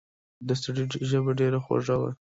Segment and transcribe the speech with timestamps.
[0.47, 2.11] د سړي ژبه ډېره خوږه وه.